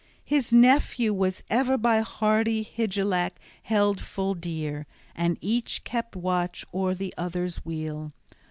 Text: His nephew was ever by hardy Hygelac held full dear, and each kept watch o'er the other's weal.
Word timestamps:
His 0.25 0.51
nephew 0.51 1.13
was 1.13 1.43
ever 1.47 1.77
by 1.77 1.99
hardy 1.99 2.63
Hygelac 2.75 3.33
held 3.61 4.01
full 4.01 4.33
dear, 4.33 4.87
and 5.13 5.37
each 5.41 5.83
kept 5.83 6.15
watch 6.15 6.65
o'er 6.73 6.95
the 6.95 7.13
other's 7.19 7.63
weal. 7.63 8.11